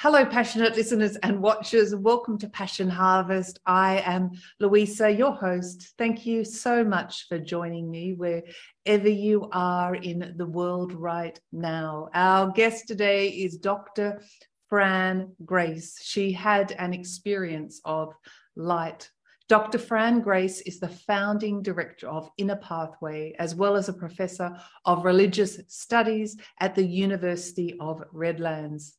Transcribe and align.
Hello, 0.00 0.26
passionate 0.26 0.76
listeners 0.76 1.16
and 1.22 1.40
watchers. 1.40 1.94
Welcome 1.94 2.36
to 2.40 2.50
Passion 2.50 2.86
Harvest. 2.86 3.60
I 3.64 4.02
am 4.04 4.32
Louisa, 4.60 5.10
your 5.10 5.32
host. 5.32 5.94
Thank 5.96 6.26
you 6.26 6.44
so 6.44 6.84
much 6.84 7.26
for 7.28 7.38
joining 7.38 7.90
me 7.90 8.12
wherever 8.12 9.08
you 9.08 9.48
are 9.52 9.94
in 9.94 10.34
the 10.36 10.44
world 10.44 10.92
right 10.92 11.40
now. 11.50 12.10
Our 12.12 12.50
guest 12.52 12.86
today 12.86 13.28
is 13.28 13.56
Dr. 13.56 14.20
Fran 14.68 15.32
Grace. 15.46 15.98
She 16.02 16.30
had 16.30 16.72
an 16.72 16.92
experience 16.92 17.80
of 17.86 18.12
light. 18.54 19.10
Dr. 19.48 19.78
Fran 19.78 20.20
Grace 20.20 20.60
is 20.60 20.78
the 20.78 20.90
founding 20.90 21.62
director 21.62 22.06
of 22.08 22.28
Inner 22.36 22.56
Pathway, 22.56 23.34
as 23.38 23.54
well 23.54 23.76
as 23.76 23.88
a 23.88 23.94
professor 23.94 24.60
of 24.84 25.06
religious 25.06 25.58
studies 25.68 26.36
at 26.60 26.74
the 26.74 26.84
University 26.84 27.78
of 27.80 28.02
Redlands. 28.12 28.98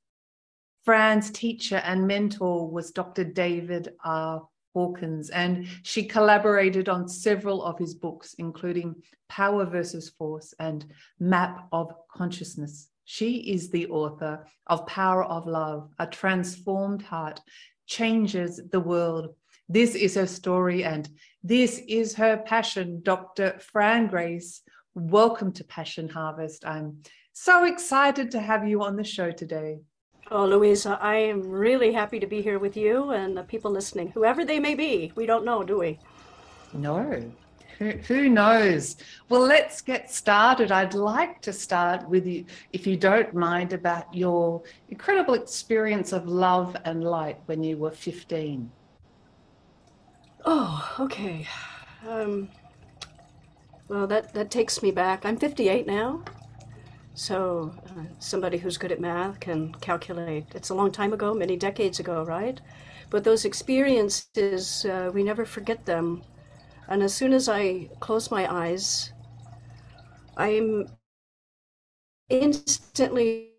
Fran's 0.88 1.32
teacher 1.32 1.82
and 1.84 2.08
mentor 2.08 2.66
was 2.72 2.91
Dr. 2.91 3.26
David 3.26 3.90
R. 4.05 4.48
Hawkins, 4.73 5.30
and 5.32 5.68
she 5.84 6.05
collaborated 6.05 6.88
on 6.88 7.09
several 7.09 7.61
of 7.61 7.78
his 7.78 7.94
books, 7.94 8.36
including 8.38 8.95
Power 9.28 9.66
versus 9.66 10.08
Force 10.17 10.53
and 10.61 10.86
Map 11.20 11.67
of 11.73 11.94
Consciousness. 12.16 12.88
She 13.03 13.52
is 13.52 13.70
the 13.70 13.88
author 13.88 14.48
of 14.67 14.88
Power 14.88 15.26
of 15.26 15.45
Love, 15.45 15.89
A 16.00 16.08
Transformed 16.08 17.02
Heart 17.02 17.42
Changes 17.86 18.61
the 18.72 18.80
World. 18.80 19.36
This 19.67 19.94
is 19.94 20.16
her 20.16 20.26
story, 20.26 20.86
and 20.86 21.09
this 21.44 21.81
is 21.89 22.16
her 22.16 22.38
passion. 22.38 23.02
Dr. 23.04 23.59
Fran 23.59 24.08
Grace, 24.08 24.61
welcome 24.95 25.52
to 25.52 25.66
Passion 25.66 26.08
Harvest. 26.08 26.66
I'm 26.66 27.00
so 27.33 27.66
excited 27.66 28.31
to 28.31 28.39
have 28.39 28.66
you 28.66 28.83
on 28.83 28.95
the 28.95 29.04
show 29.04 29.31
today. 29.31 29.80
Oh, 30.30 30.45
Louisa, 30.45 31.00
I 31.02 31.16
am 31.16 31.42
really 31.50 31.94
happy 31.94 32.20
to 32.20 32.28
be 32.28 32.42
here 32.42 32.59
with 32.59 32.75
you 32.75 33.11
and 33.11 33.38
the 33.38 33.44
people 33.44 33.72
listening, 33.72 34.11
whoever 34.11 34.44
they 34.44 34.59
may 34.59 34.75
be. 34.75 35.14
We 35.16 35.25
don't 35.25 35.45
know, 35.45 35.64
do 35.64 35.80
we? 35.80 36.00
No. 36.73 37.31
Who, 37.78 37.92
who 37.92 38.28
knows? 38.28 38.98
Well, 39.30 39.42
let's 39.42 39.81
get 39.81 40.11
started. 40.11 40.72
I'd 40.72 40.94
like 40.94 41.42
to 41.44 41.53
start 41.53 42.09
with 42.09 42.25
you, 42.25 42.44
if 42.73 42.86
you 42.86 42.98
don't 42.98 43.33
mind, 43.33 43.72
about 43.72 44.14
your 44.14 44.64
incredible 44.89 45.36
experience 45.36 46.11
of 46.11 46.28
love 46.28 46.75
and 46.83 47.03
light 47.03 47.39
when 47.45 47.64
you 47.64 47.78
were 47.78 47.92
15. 47.92 48.70
Oh, 50.44 50.95
okay. 51.00 51.48
Um, 52.05 52.50
well, 53.88 54.08
that, 54.08 54.33
that 54.33 54.52
takes 54.52 54.81
me 54.81 54.92
back. 54.92 55.25
I'm 55.25 55.38
58 55.38 55.88
now. 55.88 56.23
So, 57.18 57.73
uh, 57.90 58.04
somebody 58.20 58.60
who's 58.60 58.78
good 58.78 58.92
at 58.92 59.02
math 59.02 59.40
can 59.40 59.73
calculate. 59.82 60.46
It's 60.54 60.70
a 60.70 60.76
long 60.76 60.92
time 60.92 61.14
ago, 61.14 61.34
many 61.34 61.58
decades 61.58 62.00
ago, 62.00 62.23
right? 62.23 62.62
But 63.10 63.23
those 63.23 63.44
experiences, 63.44 64.86
uh, 64.86 65.10
we 65.12 65.23
never 65.23 65.44
forget 65.44 65.88
them. 65.88 66.22
And 66.88 67.02
as 67.02 67.16
soon 67.16 67.34
as 67.34 67.50
I 67.50 67.90
close 68.02 68.30
my 68.30 68.45
eyes, 68.45 69.14
I'm 70.38 70.88
instantly 72.30 73.54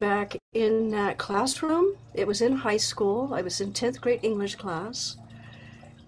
back 0.00 0.36
in 0.52 0.90
that 0.90 1.16
classroom. 1.16 1.94
It 2.14 2.26
was 2.26 2.40
in 2.40 2.56
high 2.56 2.78
school. 2.78 3.32
I 3.32 3.42
was 3.42 3.60
in 3.60 3.72
10th 3.72 4.00
grade 4.00 4.20
English 4.24 4.56
class. 4.56 5.16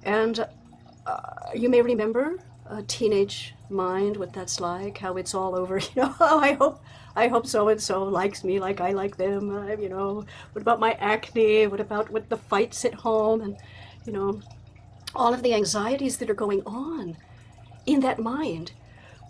And 0.03 0.49
uh, 1.07 1.21
you 1.55 1.69
may 1.69 1.81
remember 1.81 2.41
a 2.73 2.83
teenage 2.83 3.55
mind 3.71 4.17
what 4.17 4.33
that's 4.33 4.61
like 4.61 4.99
how 4.99 5.17
it's 5.17 5.35
all 5.35 5.55
over 5.55 5.79
you 5.95 6.03
know? 6.03 6.15
Oh, 6.21 6.39
i 6.39 6.53
hope 6.53 6.83
i 7.15 7.29
hope 7.29 7.47
so 7.47 7.69
and 7.69 7.81
so 7.81 8.05
likes 8.05 8.45
me 8.45 8.59
like 8.59 8.81
i 8.81 8.91
like 8.93 9.17
them 9.17 9.55
uh, 9.55 9.77
you 9.77 9.89
know? 9.89 10.25
What 10.53 10.63
about 10.63 10.81
my 10.81 10.93
acne? 10.93 11.67
What 11.67 11.81
about 11.81 12.11
with 12.11 12.29
the 12.29 12.37
fights 12.37 12.85
at 12.85 12.95
home 12.95 13.41
and 13.41 13.57
you 14.07 14.13
know 14.13 14.41
all 15.15 15.35
of 15.35 15.43
the 15.43 15.55
anxieties 15.55 16.17
that 16.19 16.31
are 16.31 16.35
going 16.35 16.63
on 16.65 17.17
in 17.87 18.01
that 18.01 18.19
mind? 18.19 18.73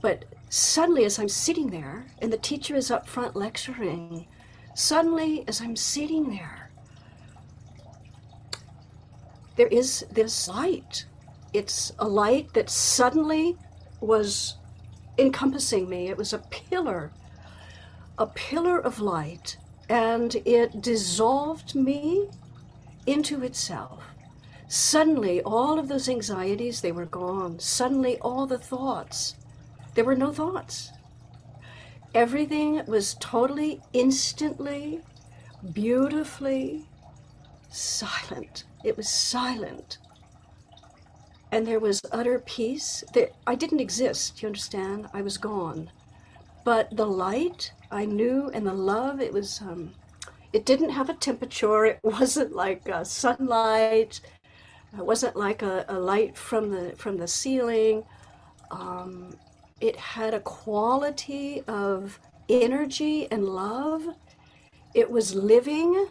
But 0.01 0.25
suddenly 0.53 1.07
as 1.07 1.19
i'm 1.19 1.31
sitting 1.31 1.71
there 1.71 2.05
and 2.21 2.31
the 2.31 2.37
teacher 2.37 2.77
is 2.77 2.91
up 2.91 3.09
front 3.09 3.35
lecturing 3.35 4.27
suddenly 4.75 5.45
as 5.49 5.63
i'm 5.63 5.75
sitting 5.75 6.29
there 6.29 6.69
there 9.57 9.69
is 9.69 10.05
this 10.11 10.49
light 10.49 11.07
it's 11.53 11.93
a 11.99 12.09
light 12.09 12.53
that 12.55 12.71
suddenly 12.71 13.57
was 14.01 14.57
encompassing 15.19 15.89
me. 15.89 16.09
It 16.09 16.17
was 16.17 16.33
a 16.33 16.39
pillar, 16.39 17.13
a 18.19 18.27
pillar 18.27 18.79
of 18.79 19.01
light, 19.01 19.57
and 19.89 20.35
it 20.47 20.81
dissolved 20.81 21.75
me 21.75 22.29
into 23.07 23.43
itself. 23.43 24.03
Suddenly, 24.69 25.43
all 25.43 25.79
of 25.79 25.89
those 25.89 26.09
anxieties, 26.09 26.81
they 26.81 26.93
were 26.93 27.05
gone. 27.05 27.59
Suddenly, 27.59 28.19
all 28.21 28.47
the 28.47 28.59
thoughts, 28.59 29.35
there 29.95 30.05
were 30.05 30.15
no 30.15 30.33
thoughts. 30.33 30.91
Everything 32.15 32.83
was 32.87 33.15
totally, 33.21 33.83
instantly, 33.93 35.01
beautifully 35.73 36.87
silent. 37.71 38.65
It 38.83 38.97
was 38.97 39.09
silent 39.09 39.99
and 41.53 41.67
there 41.67 41.79
was 41.79 42.01
utter 42.11 42.39
peace. 42.41 43.05
That 43.13 43.35
I 43.47 43.55
didn't 43.55 43.81
exist, 43.81 44.43
you 44.43 44.49
understand? 44.49 45.09
I 45.13 45.23
was 45.23 45.37
gone. 45.37 45.91
But 46.65 46.97
the 46.97 47.07
light 47.07 47.73
I 47.91 48.07
knew 48.07 48.51
and 48.55 48.67
the 48.67 48.73
love, 48.73 49.21
it 49.21 49.33
was, 49.33 49.61
um, 49.61 49.93
it 50.53 50.65
didn't 50.65 50.91
have 50.91 51.11
a 51.11 51.15
temperature. 51.15 51.85
It 51.85 52.01
wasn't 52.03 52.57
like 52.57 52.89
sunlight. 53.05 54.21
It 54.97 55.07
wasn't 55.07 55.37
like 55.37 55.62
a, 55.62 55.85
a, 55.89 55.99
light 55.99 56.37
from 56.37 56.71
the 56.71 56.95
from 56.97 57.17
the 57.17 57.27
ceiling. 57.27 58.05
Um, 58.71 59.35
it 59.81 59.97
had 59.97 60.35
a 60.35 60.41
quality 60.41 61.62
of 61.67 62.19
energy 62.49 63.31
and 63.31 63.45
love. 63.45 64.07
It 64.95 65.11
was 65.11 65.35
living, 65.35 66.09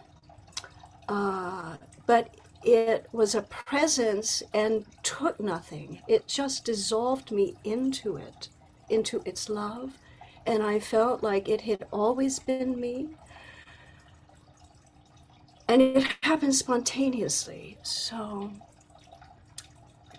uh, 1.08 1.78
but 2.08 2.41
it 2.64 3.08
was 3.12 3.36
a 3.36 3.42
presence 3.42 4.44
and 4.54 4.86
took 5.04 5.40
nothing. 5.40 6.02
It 6.08 6.28
just 6.28 6.66
dissolved 6.66 7.32
me 7.32 7.56
into 7.64 8.18
it, 8.18 8.50
into 8.90 9.22
its 9.26 9.50
love. 9.50 9.98
And 10.46 10.64
I 10.64 10.80
felt 10.80 11.24
like 11.24 11.50
it 11.50 11.62
had 11.62 11.88
always 11.92 12.40
been 12.40 12.80
me. 12.80 13.10
And 15.68 15.82
it 15.82 16.16
happened 16.24 16.56
spontaneously. 16.56 17.78
So, 17.84 18.52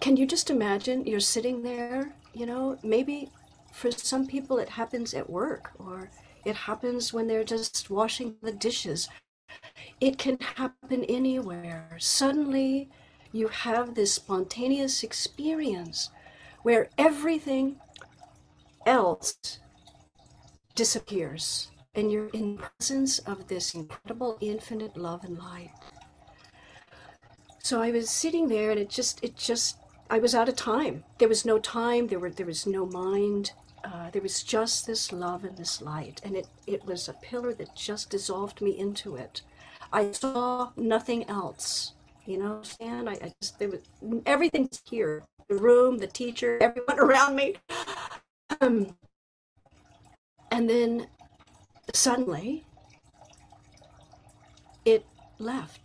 can 0.00 0.16
you 0.16 0.26
just 0.26 0.50
imagine 0.50 1.06
you're 1.06 1.20
sitting 1.20 1.62
there? 1.62 2.14
You 2.32 2.46
know, 2.46 2.78
maybe 2.82 3.30
for 3.72 3.90
some 3.90 4.26
people 4.26 4.58
it 4.58 4.68
happens 4.68 5.14
at 5.14 5.28
work 5.28 5.72
or 5.78 6.10
it 6.44 6.56
happens 6.56 7.12
when 7.12 7.26
they're 7.26 7.44
just 7.44 7.90
washing 7.90 8.34
the 8.42 8.52
dishes 8.52 9.08
it 10.00 10.18
can 10.18 10.38
happen 10.38 11.04
anywhere. 11.04 11.96
Suddenly, 11.98 12.90
you 13.32 13.48
have 13.48 13.94
this 13.94 14.12
spontaneous 14.12 15.02
experience 15.02 16.10
where 16.62 16.90
everything 16.98 17.76
else 18.86 19.60
disappears 20.74 21.70
and 21.94 22.10
you're 22.10 22.28
in 22.28 22.58
presence 22.58 23.18
of 23.20 23.48
this 23.48 23.74
incredible 23.74 24.38
infinite 24.40 24.96
love 24.96 25.24
and 25.24 25.38
light. 25.38 25.70
So 27.62 27.80
I 27.80 27.90
was 27.90 28.10
sitting 28.10 28.48
there 28.48 28.70
and 28.70 28.80
it 28.80 28.90
just 28.90 29.22
it 29.22 29.36
just 29.36 29.76
I 30.10 30.18
was 30.18 30.34
out 30.34 30.48
of 30.48 30.56
time. 30.56 31.04
There 31.18 31.28
was 31.28 31.44
no 31.44 31.58
time, 31.58 32.08
there 32.08 32.18
were 32.18 32.30
there 32.30 32.46
was 32.46 32.66
no 32.66 32.86
mind. 32.86 33.52
Uh, 33.84 34.10
there 34.10 34.22
was 34.22 34.42
just 34.42 34.86
this 34.86 35.12
love 35.12 35.44
and 35.44 35.56
this 35.56 35.82
light, 35.82 36.20
and 36.24 36.36
it, 36.36 36.46
it 36.66 36.84
was 36.84 37.08
a 37.08 37.14
pillar 37.14 37.52
that 37.54 37.74
just 37.74 38.10
dissolved 38.10 38.60
me 38.60 38.78
into 38.78 39.16
it. 39.16 39.42
I 39.92 40.12
saw 40.12 40.70
nothing 40.76 41.28
else. 41.28 41.92
You 42.24 42.38
know, 42.38 42.52
understand? 42.54 43.08
I, 43.08 43.14
I 43.14 43.32
just 43.40 43.58
there 43.58 43.68
was 43.68 43.80
everything's 44.26 44.80
here. 44.88 45.24
The 45.48 45.56
room, 45.56 45.98
the 45.98 46.06
teacher, 46.06 46.58
everyone 46.62 46.98
around 46.98 47.34
me. 47.34 47.56
Um, 48.60 48.96
and 50.52 50.70
then 50.70 51.06
suddenly 51.92 52.64
it 54.84 55.04
left. 55.38 55.80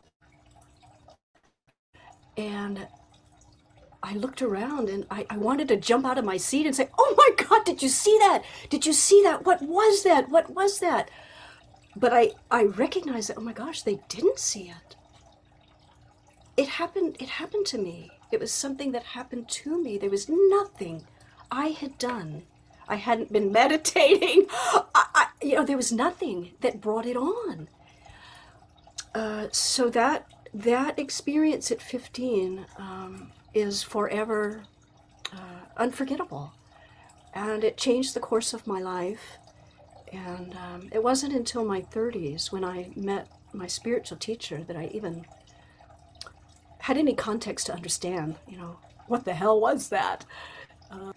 And 2.37 2.87
I 4.03 4.15
looked 4.15 4.41
around 4.41 4.89
and 4.89 5.05
I, 5.09 5.25
I 5.29 5.37
wanted 5.37 5.67
to 5.69 5.77
jump 5.77 6.05
out 6.05 6.17
of 6.17 6.25
my 6.25 6.37
seat 6.37 6.65
and 6.65 6.75
say, 6.75 6.89
Oh 6.97 7.13
my 7.17 7.45
God, 7.45 7.65
did 7.65 7.81
you 7.81 7.89
see 7.89 8.17
that? 8.19 8.43
Did 8.69 8.85
you 8.85 8.93
see 8.93 9.21
that? 9.23 9.45
What 9.45 9.61
was 9.61 10.03
that? 10.03 10.29
What 10.29 10.49
was 10.51 10.79
that? 10.79 11.09
But 11.95 12.13
I, 12.13 12.31
I 12.51 12.65
recognized 12.65 13.29
that, 13.29 13.37
oh 13.37 13.41
my 13.41 13.53
gosh, 13.53 13.81
they 13.81 13.99
didn't 14.07 14.37
see 14.37 14.69
it. 14.69 14.95
It 16.55 16.67
happened, 16.67 17.17
it 17.19 17.29
happened 17.29 17.65
to 17.67 17.77
me. 17.77 18.11
It 18.31 18.39
was 18.39 18.51
something 18.51 18.91
that 18.91 19.03
happened 19.03 19.49
to 19.49 19.81
me. 19.81 19.97
There 19.97 20.09
was 20.09 20.29
nothing 20.29 21.05
I 21.51 21.69
had 21.69 21.97
done. 21.97 22.43
I 22.87 22.95
hadn't 22.95 23.33
been 23.33 23.51
meditating. 23.61 24.45
I, 24.51 24.83
I, 24.93 25.27
you 25.41 25.55
know, 25.55 25.65
there 25.65 25.77
was 25.77 25.91
nothing 25.91 26.51
that 26.61 26.81
brought 26.81 27.05
it 27.05 27.17
on. 27.17 27.67
Uh, 29.15 29.47
so 29.51 29.89
that 29.89 30.27
that 30.53 30.97
experience 30.99 31.71
at 31.71 31.81
15 31.81 32.65
um, 32.77 33.31
is 33.53 33.83
forever 33.83 34.63
uh, 35.33 35.65
unforgettable. 35.77 36.53
And 37.33 37.63
it 37.63 37.77
changed 37.77 38.13
the 38.13 38.19
course 38.19 38.53
of 38.53 38.67
my 38.67 38.79
life. 38.79 39.37
And 40.11 40.55
um, 40.55 40.89
it 40.91 41.03
wasn't 41.03 41.33
until 41.33 41.65
my 41.65 41.81
30s 41.81 42.51
when 42.51 42.63
I 42.63 42.89
met 42.95 43.27
my 43.53 43.67
spiritual 43.67 44.17
teacher 44.17 44.63
that 44.63 44.75
I 44.75 44.89
even 44.93 45.25
had 46.79 46.97
any 46.97 47.13
context 47.13 47.65
to 47.65 47.73
understand, 47.73 48.35
you 48.47 48.57
know, 48.57 48.79
what 49.07 49.25
the 49.25 49.33
hell 49.33 49.59
was 49.59 49.89
that? 49.89 50.25
Uh, 50.89 51.11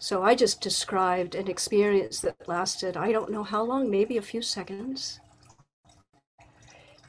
so 0.00 0.22
I 0.22 0.34
just 0.34 0.60
described 0.60 1.34
an 1.34 1.48
experience 1.48 2.20
that 2.20 2.48
lasted, 2.48 2.96
I 2.96 3.12
don't 3.12 3.30
know 3.30 3.42
how 3.42 3.62
long, 3.62 3.90
maybe 3.90 4.16
a 4.16 4.22
few 4.22 4.42
seconds. 4.42 5.20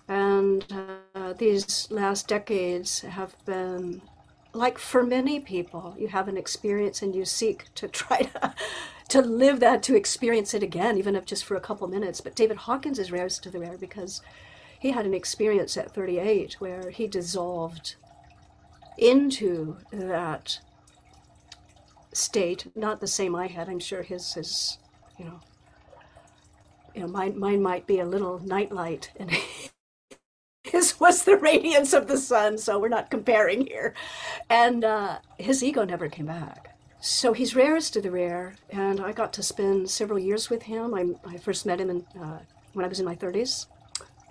And 0.08 0.66
uh, 1.14 1.34
these 1.34 1.88
last 1.92 2.28
decades 2.28 3.02
have 3.02 3.36
been 3.46 4.02
like 4.54 4.78
for 4.78 5.04
many 5.04 5.40
people, 5.40 5.96
you 5.98 6.08
have 6.08 6.28
an 6.28 6.38
experience 6.38 7.02
and 7.02 7.16
you 7.16 7.26
seek 7.26 7.66
to 7.76 7.88
try 7.88 8.24
to 8.24 8.54
to 9.10 9.22
live 9.22 9.60
that, 9.60 9.82
to 9.84 9.96
experience 9.96 10.54
it 10.54 10.62
again, 10.62 10.96
even 10.98 11.16
if 11.16 11.26
just 11.26 11.44
for 11.44 11.56
a 11.56 11.60
couple 11.62 11.88
minutes. 11.88 12.22
But 12.22 12.36
David 12.36 12.58
Hawkins 12.58 13.00
is 13.00 13.12
rarest 13.12 13.46
of 13.46 13.52
the 13.52 13.60
rare 13.60 13.78
because 13.78 14.22
he 14.80 14.92
had 14.92 15.06
an 15.06 15.16
experience 15.16 15.76
at 15.78 15.94
38 15.94 16.58
where 16.60 16.92
he 16.92 17.08
dissolved 17.08 17.96
into 18.98 19.78
that 19.92 20.60
state, 22.14 22.68
not 22.76 23.00
the 23.00 23.08
same 23.08 23.36
I 23.36 23.48
had. 23.48 23.68
I'm 23.68 23.80
sure 23.80 24.04
his 24.04 24.38
is, 24.38 24.78
you 25.18 25.26
know, 25.26 25.40
you 26.94 27.02
know, 27.02 27.08
mine, 27.08 27.38
mine 27.38 27.62
might 27.62 27.88
be 27.88 28.00
a 28.00 28.06
little 28.06 28.40
nightlight 28.40 29.12
and 29.20 29.32
his 30.72 31.00
was 31.00 31.24
the 31.24 31.38
radiance 31.38 31.94
of 31.94 32.08
the 32.08 32.18
sun, 32.18 32.58
so 32.58 32.80
we're 32.80 32.90
not 32.90 33.10
comparing 33.10 33.66
here. 33.66 33.94
And 34.50 34.84
uh, 34.84 35.20
his 35.38 35.64
ego 35.64 35.84
never 35.84 36.08
came 36.08 36.28
back. 36.28 36.76
So 37.02 37.32
he's 37.34 37.56
rarest 37.56 37.96
of 37.96 38.04
the 38.04 38.12
rare, 38.12 38.56
and 38.70 39.00
I 39.00 39.14
got 39.14 39.32
to 39.34 39.44
spend 39.44 39.90
several 39.90 40.20
years 40.20 40.50
with 40.50 40.64
him. 40.64 40.94
I, 40.94 41.06
I 41.28 41.38
first 41.38 41.66
met 41.66 41.80
him 41.80 41.90
in, 41.90 42.06
uh, 42.22 42.40
when 42.74 42.84
I 42.84 42.90
was 42.90 43.00
in 43.00 43.06
my 43.06 43.16
30s, 43.16 43.68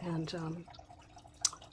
and 0.02 0.34
um, 0.34 0.64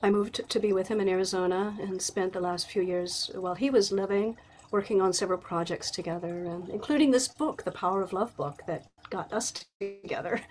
I 0.01 0.09
moved 0.09 0.49
to, 0.49 0.59
be 0.59 0.71
with 0.71 0.87
him 0.87 1.01
in 1.01 1.09
Arizona 1.09 1.75
and 1.81 2.01
spent 2.01 2.31
the 2.31 2.39
last 2.39 2.69
few 2.69 2.81
years 2.81 3.29
while 3.35 3.55
he 3.55 3.69
was 3.69 3.91
living 3.91 4.37
working 4.71 5.01
on 5.01 5.13
several 5.13 5.37
projects 5.37 5.91
together, 5.91 6.45
and 6.45 6.69
including 6.69 7.11
this 7.11 7.27
book, 7.27 7.63
the 7.63 7.71
Power 7.71 8.01
of 8.01 8.13
Love 8.13 8.35
book, 8.35 8.61
that 8.67 8.87
got 9.09 9.31
us 9.33 9.51
together. 9.79 10.41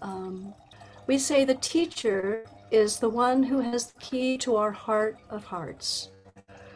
Um, 0.00 0.54
we 1.06 1.18
say 1.18 1.44
the 1.44 1.54
teacher 1.54 2.44
is 2.72 2.98
the 2.98 3.08
one 3.08 3.42
who 3.42 3.60
has 3.60 3.92
the 3.92 4.00
key 4.00 4.38
to 4.38 4.56
our 4.56 4.72
heart 4.72 5.18
of 5.30 5.44
hearts. 5.44 6.10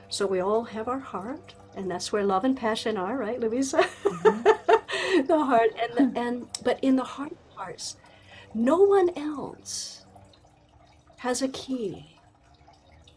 So 0.09 0.27
we 0.27 0.41
all 0.41 0.65
have 0.65 0.89
our 0.89 0.99
heart, 0.99 1.55
and 1.77 1.91
that's 1.91 2.13
where 2.13 2.25
love 2.25 2.45
and 2.45 2.57
passion 2.57 2.97
are, 2.97 3.17
right, 3.17 3.41
Louisa? 3.41 3.79
Mm-hmm. 4.05 5.27
the 5.27 5.45
heart, 5.45 5.71
and 5.81 6.15
the, 6.15 6.21
and 6.21 6.47
but 6.63 6.79
in 6.83 6.97
the 6.97 7.05
heart 7.05 7.33
of 7.33 7.57
hearts, 7.57 7.97
no 8.55 8.79
one 8.79 9.11
else 9.17 10.05
has 11.19 11.43
a 11.43 11.49
key 11.49 12.19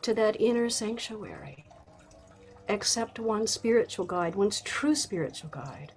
to 0.02 0.14
that 0.14 0.40
inner 0.40 0.70
sanctuary 0.70 1.66
except 2.70 3.20
one 3.20 3.48
spiritual 3.48 4.06
guide, 4.06 4.36
one's 4.36 4.62
true 4.62 4.96
spiritual 4.96 5.50
guide. 5.50 5.92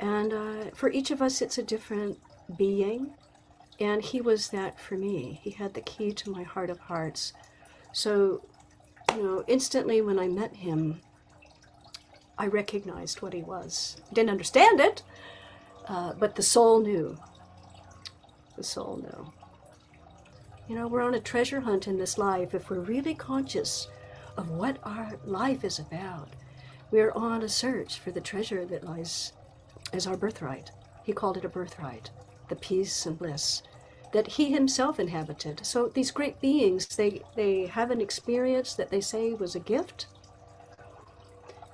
And 0.00 0.32
uh, 0.32 0.70
for 0.74 0.90
each 0.90 1.10
of 1.10 1.22
us, 1.22 1.40
it's 1.40 1.58
a 1.58 1.62
different 1.62 2.18
being. 2.58 3.14
And 3.78 4.02
he 4.02 4.20
was 4.20 4.48
that 4.48 4.80
for 4.80 4.96
me. 4.96 5.40
He 5.42 5.50
had 5.50 5.74
the 5.74 5.80
key 5.82 6.12
to 6.12 6.30
my 6.30 6.42
heart 6.42 6.70
of 6.70 6.78
hearts. 6.78 7.32
So, 7.92 8.42
you 9.14 9.22
know, 9.22 9.44
instantly 9.46 10.00
when 10.00 10.18
I 10.18 10.28
met 10.28 10.56
him, 10.56 11.00
I 12.38 12.46
recognized 12.46 13.22
what 13.22 13.32
he 13.32 13.42
was. 13.42 13.96
Didn't 14.12 14.30
understand 14.30 14.80
it, 14.80 15.02
uh, 15.88 16.12
but 16.18 16.34
the 16.34 16.42
soul 16.42 16.80
knew. 16.80 17.18
The 18.56 18.64
soul 18.64 18.98
knew. 19.02 19.32
You 20.68 20.74
know, 20.74 20.88
we're 20.88 21.02
on 21.02 21.14
a 21.14 21.20
treasure 21.20 21.60
hunt 21.60 21.86
in 21.86 21.96
this 21.96 22.18
life 22.18 22.54
if 22.54 22.68
we're 22.68 22.80
really 22.80 23.14
conscious 23.14 23.88
of 24.36 24.50
what 24.50 24.78
our 24.82 25.18
life 25.24 25.64
is 25.64 25.78
about. 25.78 26.28
We're 26.90 27.12
on 27.12 27.42
a 27.42 27.48
search 27.48 27.98
for 27.98 28.10
the 28.10 28.20
treasure 28.20 28.64
that 28.66 28.84
lies 28.84 29.32
as 29.92 30.06
our 30.06 30.16
birthright. 30.16 30.70
He 31.04 31.12
called 31.12 31.36
it 31.36 31.44
a 31.44 31.48
birthright, 31.48 32.10
the 32.48 32.56
peace 32.56 33.06
and 33.06 33.18
bliss 33.18 33.62
that 34.12 34.26
he 34.28 34.50
himself 34.50 34.98
inhabited. 34.98 35.64
So 35.64 35.88
these 35.88 36.10
great 36.10 36.40
beings, 36.40 36.86
they, 36.86 37.22
they 37.34 37.66
have 37.66 37.90
an 37.90 38.00
experience 38.00 38.74
that 38.74 38.90
they 38.90 39.00
say 39.00 39.34
was 39.34 39.54
a 39.54 39.60
gift. 39.60 40.06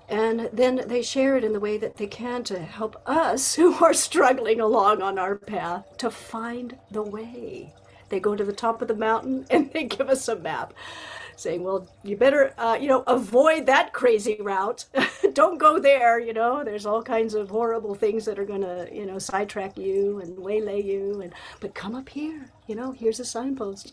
And 0.08 0.50
then 0.52 0.82
they 0.86 1.02
share 1.02 1.36
it 1.36 1.44
in 1.44 1.52
the 1.52 1.60
way 1.60 1.78
that 1.78 1.96
they 1.96 2.06
can 2.06 2.42
to 2.44 2.58
help 2.58 3.00
us 3.06 3.54
who 3.56 3.74
are 3.84 3.94
struggling 3.94 4.60
along 4.60 5.02
on 5.02 5.18
our 5.18 5.36
path 5.36 5.96
to 5.98 6.10
find 6.10 6.78
the 6.90 7.02
way. 7.02 7.72
They 8.08 8.20
go 8.20 8.34
to 8.36 8.44
the 8.44 8.52
top 8.52 8.82
of 8.82 8.88
the 8.88 8.96
mountain 8.96 9.46
and 9.50 9.72
they 9.72 9.84
give 9.84 10.08
us 10.08 10.28
a 10.28 10.36
map 10.36 10.74
saying, 11.36 11.62
well, 11.62 11.88
you 12.02 12.16
better, 12.16 12.54
uh, 12.58 12.76
you 12.80 12.88
know, 12.88 13.02
avoid 13.06 13.66
that 13.66 13.92
crazy 13.92 14.36
route. 14.40 14.84
Don't 15.32 15.58
go 15.58 15.78
there, 15.78 16.20
you 16.20 16.32
know, 16.32 16.62
there's 16.64 16.86
all 16.86 17.02
kinds 17.02 17.34
of 17.34 17.50
horrible 17.50 17.94
things 17.94 18.24
that 18.24 18.38
are 18.38 18.44
going 18.44 18.60
to, 18.62 18.88
you 18.92 19.06
know, 19.06 19.18
sidetrack 19.18 19.78
you 19.78 20.20
and 20.20 20.38
waylay 20.38 20.82
you. 20.82 21.20
And, 21.20 21.32
but 21.60 21.74
come 21.74 21.94
up 21.94 22.08
here, 22.08 22.50
you 22.66 22.74
know, 22.74 22.92
here's 22.92 23.20
a 23.20 23.24
signpost. 23.24 23.92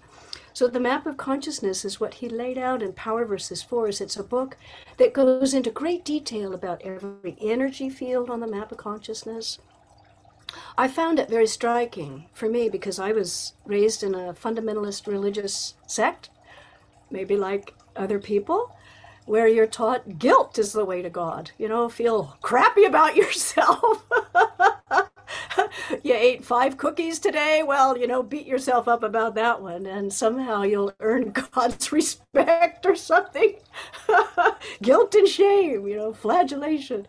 So 0.54 0.68
the 0.68 0.80
map 0.80 1.06
of 1.06 1.18
consciousness 1.18 1.86
is 1.86 2.00
what 2.00 2.16
he 2.16 2.28
laid 2.28 2.58
out 2.58 2.82
in 2.82 2.94
Power 2.94 3.24
versus 3.24 3.64
Force. 3.64 4.02
It's 4.02 4.18
a 4.18 4.24
book 4.24 4.58
that 4.98 5.14
goes 5.14 5.54
into 5.54 5.72
great 5.72 6.04
detail 6.04 6.54
about 6.54 6.82
every 6.82 7.38
energy 7.40 7.90
field 7.90 8.30
on 8.30 8.40
the 8.40 8.48
map 8.48 8.72
of 8.72 8.78
consciousness. 8.78 9.60
I 10.78 10.88
found 10.88 11.20
it 11.20 11.30
very 11.30 11.48
striking 11.48 12.26
for 12.34 12.50
me 12.50 12.70
because 12.70 13.00
I 13.00 13.12
was 13.12 13.54
raised 13.66 14.04
in 14.04 14.16
a 14.16 14.34
fundamentalist 14.34 15.08
religious 15.08 15.76
sect 15.86 16.30
maybe 17.12 17.38
like 17.38 17.74
other 17.96 18.20
people, 18.20 18.76
where 19.26 19.48
you're 19.48 19.68
taught 19.68 20.18
guilt 20.18 20.58
is 20.58 20.74
the 20.74 20.86
way 20.86 21.02
to 21.02 21.10
God. 21.10 21.52
You 21.58 21.68
know, 21.68 21.88
feel 21.90 22.38
crappy 22.42 22.86
about 22.86 23.16
yourself. 23.16 24.04
you 26.04 26.14
ate 26.16 26.44
five 26.44 26.78
cookies 26.78 27.20
today. 27.20 27.62
Well, 27.64 27.98
you 27.98 28.08
know, 28.08 28.24
beat 28.24 28.48
yourself 28.48 28.88
up 28.88 29.04
about 29.04 29.36
that 29.36 29.62
one, 29.62 29.86
and 29.86 30.12
somehow 30.12 30.64
you'll 30.64 30.94
earn 31.00 31.32
God's 31.54 31.92
respect 31.92 32.86
or 32.86 32.96
something. 32.96 33.56
guilt 34.82 35.14
and 35.16 35.28
shame, 35.28 35.88
you 35.88 35.96
know, 35.96 36.14
flagellation. 36.14 37.08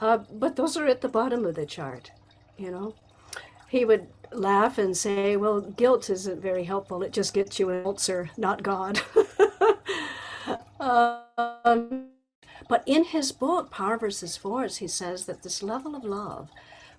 Uh, 0.00 0.18
but 0.32 0.56
those 0.56 0.76
are 0.76 0.86
at 0.86 1.00
the 1.00 1.08
bottom 1.08 1.44
of 1.44 1.54
the 1.54 1.66
chart, 1.66 2.10
you 2.56 2.70
know. 2.70 2.94
He 3.68 3.84
would 3.84 4.08
laugh 4.32 4.78
and 4.78 4.96
say, 4.96 5.36
well, 5.36 5.60
guilt 5.60 6.10
isn't 6.10 6.40
very 6.40 6.64
helpful. 6.64 7.02
It 7.02 7.12
just 7.12 7.34
gets 7.34 7.58
you 7.58 7.70
an 7.70 7.84
ulcer, 7.86 8.30
not 8.36 8.62
God. 8.62 9.00
Um, 10.84 12.06
but 12.68 12.82
in 12.86 13.04
his 13.04 13.32
book, 13.32 13.70
Power 13.70 13.98
versus 13.98 14.36
Force, 14.36 14.76
he 14.76 14.88
says 14.88 15.26
that 15.26 15.42
this 15.42 15.62
level 15.62 15.94
of 15.94 16.04
love 16.04 16.50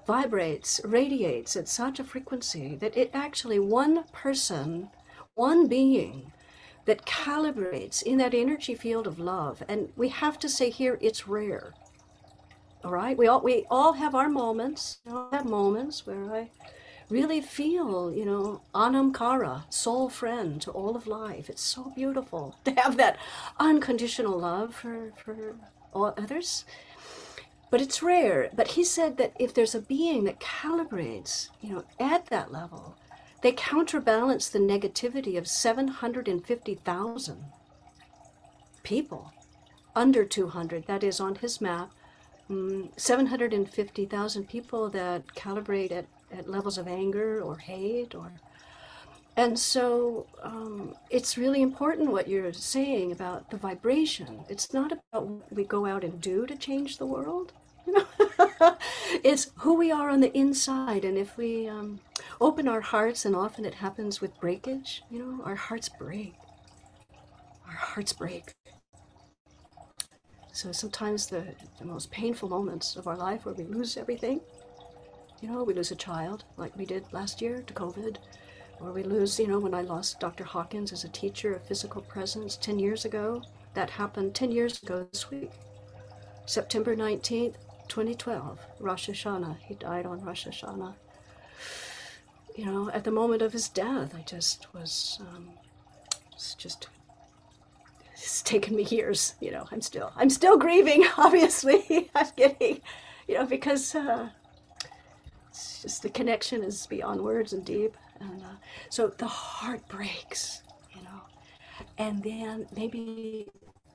vibrates, 0.06 0.82
radiates 0.84 1.56
at 1.56 1.68
such 1.68 2.00
a 2.00 2.04
frequency 2.04 2.76
that 2.76 2.96
it 2.96 3.10
actually, 3.14 3.60
one 3.60 4.04
person, 4.12 4.90
one 5.34 5.68
being, 5.68 6.32
that 6.86 7.06
calibrates 7.06 8.04
in 8.04 8.18
that 8.20 8.34
energy 8.34 8.76
field 8.76 9.08
of 9.08 9.20
love. 9.20 9.64
And 9.68 9.90
we 9.96 10.10
have 10.10 10.38
to 10.40 10.50
say 10.50 10.70
here, 10.70 10.98
it's 11.02 11.28
rare. 11.28 11.74
All 12.84 12.92
right, 12.92 13.18
we 13.18 13.28
all 13.28 13.42
we 13.42 13.66
all 13.72 13.94
have 13.94 14.14
our 14.14 14.30
moments. 14.30 15.00
We 15.06 15.12
all 15.12 15.30
have 15.32 15.46
moments 15.46 16.06
where 16.06 16.32
I 16.32 16.52
really 17.10 17.42
feel, 17.42 18.14
you 18.14 18.26
know, 18.26 18.62
Anam 18.74 19.14
Cara, 19.14 19.66
soul 19.70 20.10
friend 20.10 20.62
to 20.62 20.72
all 20.72 20.96
of 20.96 21.08
life. 21.08 21.50
It's 21.50 21.62
so 21.62 21.92
beautiful 21.96 22.56
to 22.66 22.72
have 22.72 22.98
that 22.98 23.18
unconditional 23.60 24.40
love 24.40 24.76
for, 24.76 25.12
for 25.24 25.56
all 25.94 26.14
others. 26.18 26.66
But 27.70 27.82
it's 27.82 28.02
rare. 28.04 28.50
But 28.56 28.70
he 28.70 28.84
said 28.84 29.18
that 29.18 29.34
if 29.40 29.54
there's 29.54 29.76
a 29.76 29.82
being 29.82 30.24
that 30.26 30.40
calibrates, 30.40 31.50
you 31.62 31.74
know, 31.74 31.84
at 32.00 32.28
that 32.28 32.52
level, 32.52 32.96
they 33.42 33.52
counterbalance 33.52 34.50
the 34.50 34.60
negativity 34.60 35.38
of 35.38 35.48
750,000. 35.48 37.46
people, 38.84 39.34
under 39.96 40.26
200, 40.26 40.86
that 40.88 41.04
is 41.04 41.20
on 41.20 41.36
his 41.36 41.60
map, 41.60 41.92
um, 42.50 42.90
750,000 42.98 44.48
people 44.48 44.90
that 44.90 45.26
calibrate 45.36 45.92
at, 45.92 46.06
at 46.32 46.50
levels 46.50 46.78
of 46.78 46.88
anger 46.88 47.42
or 47.42 47.58
hate 47.58 48.16
or 48.16 48.32
and 49.38 49.60
so 49.60 50.28
um, 50.44 50.96
it's 51.10 51.38
really 51.38 51.62
important 51.62 52.12
what 52.12 52.30
you're 52.30 52.54
saying 52.54 53.12
about 53.12 53.50
the 53.50 53.58
vibration. 53.58 54.46
It's 54.48 54.74
not 54.74 54.94
about 54.94 55.28
what 55.28 55.52
we 55.52 55.66
go 55.66 55.86
out 55.86 56.06
and 56.06 56.22
do 56.22 56.46
to 56.46 56.56
change 56.56 56.98
the 56.98 57.06
world. 57.06 57.52
it's 59.24 59.52
who 59.58 59.74
we 59.76 59.92
are 59.92 60.10
on 60.10 60.22
the 60.22 60.36
inside. 60.38 61.04
And 61.04 61.18
if 61.18 61.36
we 61.36 61.68
um, 61.68 62.00
open 62.40 62.68
our 62.70 62.80
hearts, 62.80 63.26
and 63.26 63.36
often 63.36 63.66
it 63.66 63.74
happens 63.74 64.22
with 64.22 64.40
breakage, 64.40 65.04
you 65.12 65.20
know, 65.20 65.44
our 65.44 65.56
hearts 65.56 65.90
break. 65.90 66.36
Our 67.68 67.74
hearts 67.74 68.14
break. 68.14 68.54
So 70.54 70.72
sometimes 70.72 71.28
the, 71.28 71.44
the 71.78 71.86
most 71.86 72.10
painful 72.10 72.48
moments 72.48 72.96
of 72.96 73.08
our 73.08 73.18
life 73.18 73.46
where 73.46 73.54
we 73.54 73.66
lose 73.66 73.98
everything, 73.98 74.40
you 75.46 75.52
know, 75.52 75.64
we 75.64 75.76
lose 75.76 75.92
a 75.92 75.96
child 75.96 76.44
like 76.58 76.76
we 76.76 76.86
did 76.86 77.06
last 77.12 77.40
year 77.40 77.62
to 77.68 77.74
COVID 77.74 78.18
or 78.80 78.92
we 78.92 79.04
lose, 79.04 79.40
you 79.40 79.48
know, 79.48 79.60
when 79.60 79.76
I 79.76 79.82
lost 79.82 80.20
Dr. 80.20 80.44
Hawkins 80.44 80.92
as 80.92 81.04
a 81.04 81.10
teacher, 81.10 81.54
of 81.54 81.64
physical 81.64 82.02
presence 82.02 82.58
10 82.58 82.80
years 82.80 83.06
ago. 83.06 83.44
That 83.76 83.92
happened 83.92 84.34
10 84.34 84.52
years 84.52 84.82
ago 84.82 85.08
this 85.12 85.30
week. 85.30 85.52
September 86.48 86.96
19th, 86.96 87.56
2012, 87.88 88.60
Rosh 88.80 89.08
Hashanah. 89.08 89.58
He 89.60 89.76
died 89.76 90.08
on 90.08 90.26
Rosh 90.26 90.48
Hashanah. 90.48 90.96
You 92.56 92.66
know, 92.66 92.90
at 92.90 93.04
the 93.04 93.12
moment 93.12 93.44
of 93.44 93.54
his 93.54 93.70
death, 93.70 94.16
I 94.16 94.22
just 94.22 94.74
was, 94.74 95.20
um, 95.22 95.50
it's 96.34 96.56
just, 96.56 96.88
it's 98.14 98.42
taken 98.42 98.76
me 98.76 98.84
years. 98.84 99.36
You 99.40 99.52
know, 99.52 99.68
I'm 99.72 99.82
still, 99.82 100.12
I'm 100.16 100.32
still 100.32 100.58
grieving, 100.58 101.06
obviously. 101.18 102.10
I'm 102.16 102.28
getting, 102.36 102.82
you 103.28 103.36
know, 103.36 103.46
because 103.46 103.94
uh, 103.94 104.30
it's 105.56 105.82
just 105.84 106.04
the 106.04 106.10
connection 106.10 106.64
is 106.64 106.86
beyond 106.86 107.22
words 107.22 107.54
and 107.54 107.64
deep. 107.64 107.96
And 108.20 108.42
uh, 108.44 108.58
so 108.90 109.08
the 109.08 109.26
heart 109.26 109.88
breaks, 109.88 110.64
you 110.94 111.02
know, 111.04 111.22
and 111.98 112.22
then 112.22 112.68
maybe 112.76 113.48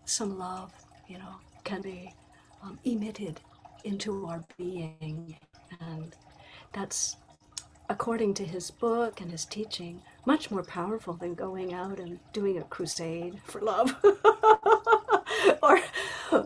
some 0.06 0.38
love, 0.38 0.72
you 1.06 1.18
know, 1.18 1.34
can 1.64 1.82
be 1.82 2.14
um, 2.62 2.78
emitted 2.84 3.40
into 3.84 4.26
our 4.26 4.42
being. 4.56 5.36
And 5.80 6.16
that's, 6.72 7.16
according 7.90 8.34
to 8.34 8.44
his 8.44 8.70
book 8.70 9.20
and 9.20 9.30
his 9.30 9.44
teaching, 9.44 10.00
much 10.24 10.50
more 10.50 10.62
powerful 10.62 11.12
than 11.12 11.34
going 11.34 11.74
out 11.74 11.98
and 12.00 12.18
doing 12.32 12.56
a 12.56 12.64
crusade 12.64 13.38
for 13.44 13.60
love. 13.60 13.94
or, 15.62 15.80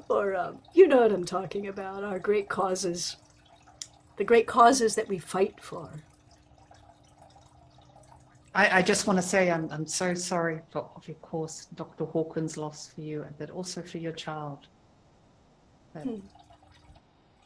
or 0.08 0.34
um, 0.34 0.58
you 0.72 0.88
know 0.88 1.02
what 1.02 1.12
I'm 1.12 1.24
talking 1.24 1.68
about, 1.68 2.02
our 2.02 2.18
great 2.18 2.48
causes, 2.48 3.16
the 4.16 4.24
great 4.24 4.46
causes 4.46 4.94
that 4.94 5.08
we 5.08 5.18
fight 5.18 5.60
for. 5.60 5.90
I, 8.54 8.78
I, 8.78 8.82
just 8.82 9.08
want 9.08 9.18
to 9.18 9.22
say 9.22 9.50
I'm, 9.50 9.68
I'm 9.72 9.86
so 9.86 10.14
sorry 10.14 10.60
for, 10.70 10.88
of 11.08 11.22
course, 11.22 11.66
Dr. 11.74 12.04
Hawkins' 12.04 12.56
loss 12.56 12.88
for 12.94 13.00
you, 13.00 13.26
but 13.36 13.50
also 13.50 13.82
for 13.82 13.98
your 13.98 14.12
child. 14.12 14.68
Hmm. 15.92 16.16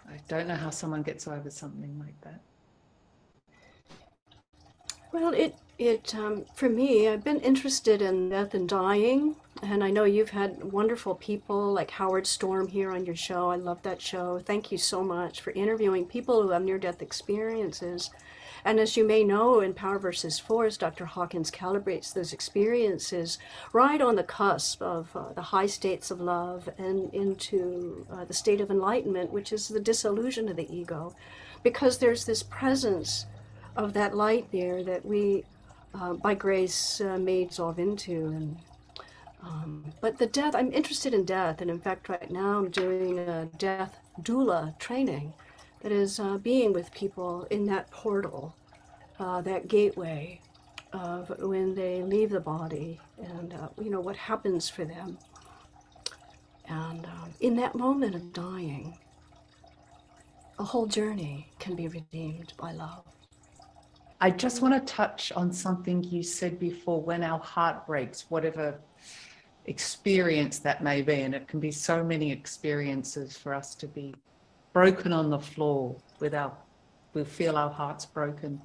I 0.07 0.19
don't 0.29 0.49
know 0.49 0.55
how 0.55 0.71
someone 0.71 1.03
gets 1.03 1.27
over 1.27 1.51
something 1.51 1.99
like 1.99 2.21
that. 2.23 2.41
Well, 5.13 5.33
it 5.33 5.55
it 5.79 6.15
um, 6.15 6.45
for 6.55 6.69
me, 6.69 7.09
I've 7.09 7.25
been 7.25 7.41
interested 7.41 8.03
in 8.03 8.31
death 8.31 8.55
and 8.55 8.69
dying, 8.69 9.37
and 9.63 9.83
I 9.83 9.91
know 9.91 10.05
you've 10.05 10.31
had 10.31 10.73
wonderful 10.73 11.15
people 11.15 11.73
like 11.73 11.91
Howard 11.93 12.27
Storm 12.27 12.69
here 12.69 12.91
on 12.91 13.07
your 13.07 13.17
show. 13.17 13.51
I 13.51 13.57
love 13.57 13.83
that 13.83 14.03
show. 14.03 14.39
Thank 14.39 14.73
you 14.73 14.79
so 14.79 15.03
much 15.03 15.41
for 15.41 15.51
interviewing 15.53 16.07
people 16.07 16.43
who 16.43 16.51
have 16.51 16.63
near-death 16.63 17.01
experiences 17.03 18.11
and 18.65 18.81
as 18.81 18.97
you 18.97 19.05
may 19.05 19.25
know, 19.25 19.61
in 19.61 19.75
Power 19.75 19.99
versus 19.99 20.39
Force, 20.39 20.77
Dr. 20.77 21.07
Hawkins 21.07 21.51
calibrates 21.51 22.13
those 22.13 22.33
experiences 22.33 23.39
right 23.73 24.01
on 24.01 24.17
the 24.17 24.25
cusp 24.25 24.83
of 24.83 25.15
uh, 25.15 25.33
the 25.33 25.43
high 25.43 25.67
states 25.67 26.11
of 26.11 26.21
love 26.21 26.69
and 26.77 27.13
into 27.15 28.07
uh, 28.11 28.25
the 28.25 28.35
state 28.35 28.61
of 28.61 28.71
enlightenment, 28.71 29.33
which 29.33 29.53
is 29.53 29.69
the 29.69 29.81
dissolution 29.81 30.49
of 30.49 30.57
the 30.57 30.71
ego. 30.75 31.15
Because 31.63 31.99
there's 31.99 32.25
this 32.25 32.43
presence 32.43 33.27
of 33.77 33.93
that 33.95 34.17
light 34.17 34.51
there 34.53 34.83
that 34.83 35.05
we, 35.05 35.45
uh, 35.95 36.14
by 36.14 36.35
grace, 36.35 37.00
uh, 37.00 37.18
may 37.18 37.45
dissolve 37.45 37.78
into. 37.78 38.26
And 38.26 38.59
um, 39.42 39.85
but 40.00 40.18
the 40.18 40.26
death, 40.26 40.54
I'm 40.54 40.73
interested 40.73 41.14
in 41.14 41.25
death, 41.25 41.61
and 41.61 41.71
in 41.71 41.80
fact, 41.80 42.09
right 42.09 42.30
now 42.30 42.59
I'm 42.59 42.71
doing 42.71 43.18
a 43.18 43.47
death 43.59 43.99
doula 44.23 44.78
training 44.78 45.33
that 45.80 45.92
is 45.92 46.18
uh, 46.18 46.38
being 46.38 46.73
with 46.73 46.92
people 46.92 47.47
in 47.50 47.66
that 47.66 47.90
portal, 47.90 48.54
uh, 49.18 49.40
that 49.42 49.68
gateway 49.68 50.40
of 50.92 51.30
when 51.40 51.75
they 51.75 52.02
leave 52.02 52.30
the 52.30 52.40
body 52.40 52.99
and, 53.23 53.54
uh, 53.54 53.68
you 53.80 53.90
know, 53.90 54.00
what 54.00 54.16
happens 54.16 54.68
for 54.68 54.85
them. 54.85 55.18
And 56.66 57.07
um, 57.07 57.30
in 57.40 57.57
that 57.57 57.75
moment 57.75 58.14
of 58.14 58.33
dying, 58.33 58.99
a 60.59 60.64
whole 60.64 60.87
journey 60.87 61.50
can 61.59 61.76
be 61.76 61.88
redeemed 61.88 62.52
by 62.59 62.73
love. 62.73 63.04
I 64.21 64.31
just 64.31 64.63
want 64.63 64.75
to 64.75 64.93
touch 64.93 65.31
on 65.33 65.53
something 65.53 66.03
you 66.03 66.23
said 66.25 66.59
before 66.59 67.01
when 67.01 67.23
our 67.23 67.39
heart 67.39 67.87
breaks, 67.87 68.27
whatever 68.29 68.81
experience 69.67 70.59
that 70.61 70.83
may 70.83 71.03
be, 71.03 71.21
and 71.21 71.35
it 71.35 71.47
can 71.47 71.61
be 71.61 71.71
so 71.71 72.03
many 72.03 72.33
experiences 72.33 73.37
for 73.37 73.55
us 73.55 73.77
to 73.77 73.87
be 73.87 74.15
broken 74.73 75.13
on 75.13 75.31
the 75.31 75.39
floor 75.39 75.97
with 76.19 76.35
our, 76.35 76.53
we 77.15 77.23
feel 77.23 77.57
our 77.57 77.71
hearts 77.71 78.07
broken. 78.07 78.61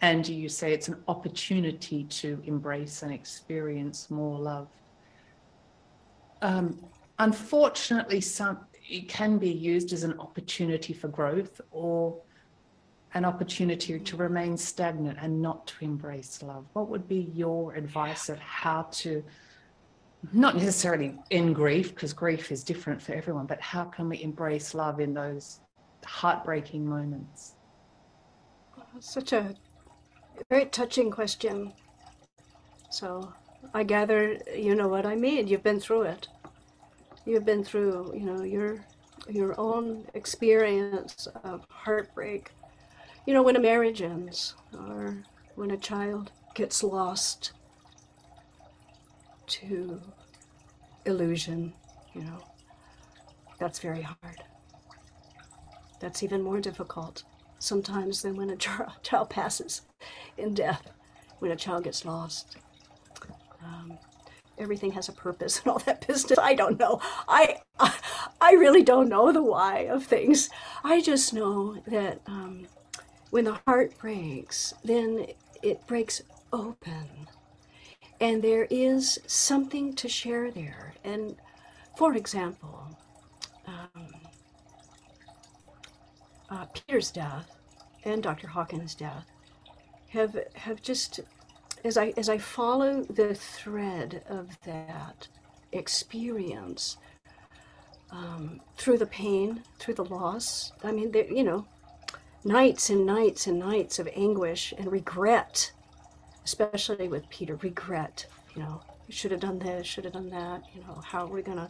And 0.00 0.26
you 0.28 0.48
say 0.48 0.72
it's 0.72 0.88
an 0.88 1.02
opportunity 1.06 2.04
to 2.04 2.42
embrace 2.44 3.02
and 3.02 3.12
experience 3.12 4.10
more 4.10 4.38
love. 4.38 4.68
Um, 6.42 6.84
unfortunately, 7.18 8.20
some 8.20 8.58
it 8.88 9.08
can 9.08 9.38
be 9.38 9.50
used 9.50 9.92
as 9.92 10.04
an 10.04 10.18
opportunity 10.20 10.92
for 10.92 11.08
growth 11.08 11.60
or 11.72 12.20
an 13.16 13.24
opportunity 13.24 13.98
to 13.98 14.16
remain 14.16 14.58
stagnant 14.58 15.16
and 15.22 15.40
not 15.40 15.66
to 15.66 15.74
embrace 15.80 16.42
love. 16.42 16.66
What 16.74 16.90
would 16.90 17.08
be 17.08 17.32
your 17.34 17.74
advice 17.74 18.28
of 18.28 18.38
how 18.38 18.88
to 18.92 19.24
not 20.32 20.54
necessarily 20.54 21.14
in 21.30 21.54
grief, 21.54 21.94
because 21.94 22.12
grief 22.12 22.52
is 22.52 22.62
different 22.62 23.00
for 23.00 23.14
everyone, 23.14 23.46
but 23.46 23.60
how 23.60 23.84
can 23.84 24.10
we 24.10 24.22
embrace 24.22 24.74
love 24.74 25.00
in 25.00 25.14
those 25.14 25.60
heartbreaking 26.04 26.86
moments? 26.86 27.54
Such 29.00 29.32
a 29.32 29.54
very 30.50 30.66
touching 30.66 31.10
question. 31.10 31.72
So 32.90 33.32
I 33.72 33.82
gather 33.82 34.38
you 34.54 34.74
know 34.74 34.88
what 34.88 35.06
I 35.06 35.16
mean. 35.16 35.48
You've 35.48 35.62
been 35.62 35.80
through 35.80 36.02
it. 36.02 36.28
You've 37.24 37.46
been 37.46 37.64
through, 37.64 38.12
you 38.14 38.26
know, 38.26 38.42
your 38.42 38.84
your 39.28 39.58
own 39.58 40.04
experience 40.14 41.26
of 41.44 41.64
heartbreak. 41.70 42.50
You 43.26 43.34
know, 43.34 43.42
when 43.42 43.56
a 43.56 43.60
marriage 43.60 44.02
ends 44.02 44.54
or 44.72 45.24
when 45.56 45.72
a 45.72 45.76
child 45.76 46.30
gets 46.54 46.82
lost 46.84 47.52
to 49.48 50.00
illusion, 51.04 51.72
you 52.14 52.22
know, 52.22 52.38
that's 53.58 53.80
very 53.80 54.02
hard. 54.02 54.42
That's 56.00 56.22
even 56.22 56.40
more 56.40 56.60
difficult 56.60 57.24
sometimes 57.58 58.22
than 58.22 58.36
when 58.36 58.50
a 58.50 58.56
child 59.02 59.30
passes 59.30 59.82
in 60.36 60.54
death, 60.54 60.92
when 61.40 61.50
a 61.50 61.56
child 61.56 61.84
gets 61.84 62.04
lost. 62.04 62.56
Um, 63.64 63.98
everything 64.58 64.92
has 64.92 65.08
a 65.08 65.12
purpose 65.12 65.58
and 65.60 65.72
all 65.72 65.78
that 65.80 66.06
business. 66.06 66.38
I 66.38 66.54
don't 66.54 66.78
know. 66.78 67.00
I, 67.26 67.56
I 68.40 68.52
really 68.52 68.84
don't 68.84 69.08
know 69.08 69.32
the 69.32 69.42
why 69.42 69.80
of 69.80 70.04
things. 70.04 70.48
I 70.84 71.00
just 71.00 71.34
know 71.34 71.82
that 71.88 72.20
um, 72.26 72.66
when 73.36 73.44
the 73.44 73.60
heart 73.66 73.92
breaks, 73.98 74.72
then 74.82 75.26
it 75.62 75.86
breaks 75.86 76.22
open 76.54 77.28
and 78.18 78.40
there 78.40 78.66
is 78.70 79.18
something 79.26 79.92
to 79.92 80.08
share 80.08 80.50
there. 80.50 80.94
And 81.04 81.36
for 81.98 82.14
example, 82.14 82.96
um, 83.66 84.06
uh, 86.48 86.64
Peter's 86.72 87.10
death 87.10 87.58
and 88.06 88.22
Dr. 88.22 88.46
Hawkins' 88.46 88.94
death 88.94 89.26
have 90.08 90.38
have 90.54 90.80
just 90.80 91.20
as 91.84 91.98
I 91.98 92.14
as 92.16 92.30
I 92.30 92.38
follow 92.38 93.02
the 93.02 93.34
thread 93.34 94.24
of 94.30 94.58
that 94.62 95.28
experience 95.72 96.96
um, 98.10 98.62
through 98.78 98.96
the 98.96 99.06
pain, 99.06 99.62
through 99.78 99.92
the 99.92 100.06
loss. 100.06 100.72
I 100.82 100.90
mean, 100.90 101.12
you 101.12 101.44
know, 101.44 101.66
nights 102.46 102.90
and 102.90 103.04
nights 103.04 103.46
and 103.46 103.58
nights 103.58 103.98
of 103.98 104.08
anguish 104.14 104.72
and 104.78 104.90
regret 104.90 105.72
especially 106.46 107.08
with 107.08 107.28
Peter, 107.28 107.56
regret, 107.56 108.24
you 108.54 108.62
know, 108.62 108.80
we 109.08 109.12
should 109.12 109.32
have 109.32 109.40
done 109.40 109.58
this, 109.58 109.84
should 109.84 110.04
have 110.04 110.12
done 110.12 110.30
that. 110.30 110.62
You 110.72 110.80
know, 110.82 111.02
how 111.04 111.26
are 111.26 111.32
we 111.32 111.42
gonna, 111.42 111.68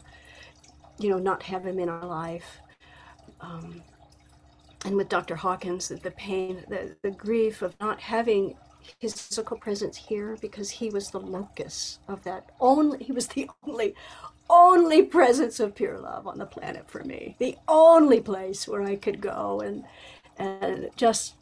you 0.99 1.09
know, 1.09 1.17
not 1.17 1.41
have 1.43 1.65
him 1.65 1.79
in 1.79 1.89
our 1.89 2.05
life? 2.05 2.59
Um, 3.41 3.81
and 4.85 4.95
with 4.95 5.09
Dr. 5.09 5.35
Hawkins, 5.35 5.87
the, 5.87 5.95
the 5.95 6.11
pain, 6.11 6.63
the, 6.69 6.95
the 7.01 7.09
grief 7.09 7.63
of 7.63 7.73
not 7.79 7.99
having 7.99 8.55
his 8.99 9.13
physical 9.13 9.57
presence 9.57 9.97
here 9.97 10.37
because 10.41 10.69
he 10.69 10.89
was 10.89 11.09
the 11.09 11.19
locus 11.19 11.99
of 12.07 12.23
that 12.23 12.51
only 12.61 13.03
he 13.03 13.11
was 13.11 13.27
the 13.27 13.49
only 13.63 13.93
only 14.49 15.03
presence 15.03 15.59
of 15.59 15.75
pure 15.75 15.99
love 15.99 16.25
on 16.25 16.37
the 16.37 16.45
planet 16.45 16.89
for 16.89 17.03
me 17.03 17.35
the 17.37 17.57
only 17.67 18.21
place 18.21 18.65
where 18.65 18.83
i 18.83 18.95
could 18.95 19.19
go 19.19 19.59
and 19.59 19.83
and 20.37 20.89
just 20.95 21.33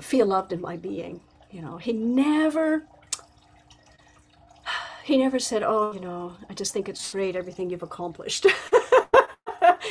feel 0.00 0.26
loved 0.26 0.52
in 0.52 0.60
my 0.60 0.76
being 0.76 1.20
you 1.52 1.60
know. 1.60 1.76
He 1.76 1.92
never 1.92 2.84
he 5.04 5.18
never 5.18 5.38
said 5.38 5.62
oh 5.64 5.92
you 5.92 6.00
know 6.00 6.36
i 6.48 6.54
just 6.54 6.72
think 6.72 6.88
it's 6.88 7.12
great 7.12 7.36
everything 7.36 7.70
you've 7.70 7.82
accomplished. 7.82 8.46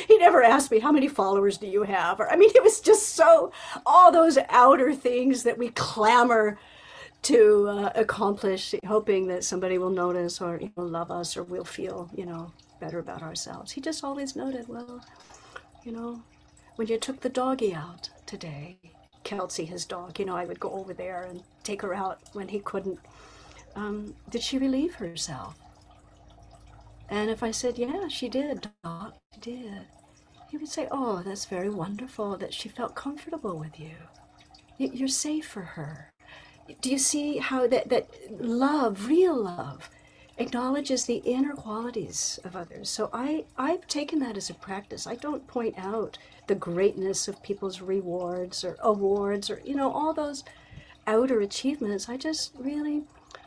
He 0.08 0.18
never 0.18 0.42
asked 0.42 0.70
me 0.70 0.78
how 0.80 0.90
many 0.90 1.06
followers 1.06 1.56
do 1.58 1.66
you 1.66 1.84
have? 1.84 2.18
Or 2.20 2.30
i 2.30 2.36
mean 2.36 2.50
it 2.54 2.62
was 2.62 2.80
just 2.80 3.10
so 3.10 3.52
all 3.86 4.10
those 4.10 4.36
outer 4.48 4.94
things 4.94 5.44
that 5.44 5.56
we 5.56 5.68
clamor 5.70 6.58
to 7.22 7.68
uh, 7.68 7.92
accomplish 7.94 8.74
hoping 8.86 9.28
that 9.28 9.44
somebody 9.44 9.78
will 9.78 9.90
notice 9.90 10.40
or 10.40 10.58
you 10.60 10.72
know, 10.76 10.82
love 10.82 11.10
us 11.10 11.36
or 11.36 11.44
we'll 11.44 11.64
feel 11.64 12.10
you 12.14 12.26
know 12.26 12.52
better 12.80 12.98
about 12.98 13.22
ourselves. 13.22 13.70
He 13.72 13.80
just 13.80 14.02
always 14.02 14.34
noted 14.34 14.66
well 14.68 15.04
you 15.84 15.92
know 15.92 16.22
when 16.82 16.88
you 16.88 16.98
took 16.98 17.20
the 17.20 17.28
doggy 17.28 17.72
out 17.72 18.10
today 18.26 18.76
kelsey 19.22 19.64
his 19.64 19.86
dog 19.86 20.18
you 20.18 20.24
know 20.24 20.34
i 20.34 20.44
would 20.44 20.58
go 20.58 20.72
over 20.72 20.92
there 20.92 21.22
and 21.30 21.44
take 21.62 21.80
her 21.80 21.94
out 21.94 22.18
when 22.32 22.48
he 22.48 22.58
couldn't 22.58 22.98
um, 23.76 24.16
did 24.30 24.42
she 24.42 24.58
relieve 24.58 24.96
herself 24.96 25.56
and 27.12 27.28
if 27.28 27.42
I 27.42 27.50
said, 27.50 27.76
Yeah, 27.76 28.08
she 28.08 28.30
did, 28.30 28.68
Doc, 28.82 29.16
she 29.34 29.40
did, 29.40 29.86
he 30.50 30.56
would 30.56 30.68
say, 30.68 30.88
Oh, 30.90 31.22
that's 31.22 31.44
very 31.44 31.68
wonderful 31.68 32.38
that 32.38 32.54
she 32.54 32.70
felt 32.70 32.94
comfortable 32.94 33.58
with 33.58 33.78
you. 33.78 33.92
You're 34.78 35.08
safe 35.08 35.46
for 35.46 35.60
her. 35.60 36.10
Do 36.80 36.90
you 36.90 36.96
see 36.96 37.36
how 37.36 37.66
that, 37.66 37.90
that 37.90 38.08
love, 38.40 39.08
real 39.08 39.36
love, 39.36 39.90
acknowledges 40.38 41.04
the 41.04 41.22
inner 41.24 41.54
qualities 41.54 42.38
of 42.44 42.56
others? 42.56 42.88
So 42.88 43.10
I, 43.12 43.44
I've 43.56 43.86
taken 43.86 44.18
that 44.20 44.36
as 44.36 44.50
a 44.50 44.54
practice. 44.54 45.06
I 45.06 45.14
don't 45.16 45.46
point 45.46 45.74
out 45.78 46.18
the 46.46 46.54
greatness 46.54 47.28
of 47.28 47.42
people's 47.42 47.80
rewards 47.80 48.64
or 48.64 48.76
awards 48.80 49.50
or, 49.50 49.60
you 49.64 49.74
know, 49.74 49.92
all 49.92 50.12
those 50.12 50.44
outer 51.06 51.40
achievements. 51.40 52.08
I 52.08 52.16
just 52.16 52.52
really 52.58 53.02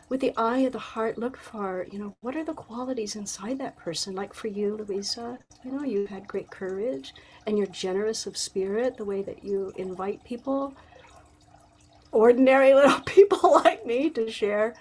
with 0.08 0.22
the 0.22 0.34
eye 0.38 0.60
of 0.60 0.74
the 0.74 0.80
heart 0.80 1.18
look 1.18 1.36
for 1.38 1.88
you 1.92 1.98
know 1.98 2.16
what 2.22 2.36
are 2.36 2.44
the 2.44 2.54
qualities 2.54 3.16
inside 3.16 3.58
that 3.58 3.76
person 3.76 4.14
like 4.14 4.34
for 4.34 4.48
you 4.48 4.78
louisa 4.78 5.38
you 5.64 5.72
know 5.72 5.84
you've 5.84 6.10
had 6.10 6.28
great 6.28 6.50
courage 6.52 7.14
and 7.48 7.58
you're 7.58 7.68
generous 7.68 8.28
of 8.28 8.38
spirit 8.38 8.98
the 8.98 9.06
way 9.06 9.22
that 9.24 9.44
you 9.44 9.74
invite 9.78 10.24
people 10.24 10.74
ordinary 12.12 12.74
little 12.76 13.00
people 13.02 13.54
like 13.64 13.86
me 13.86 14.10
to 14.10 14.30
share 14.30 14.76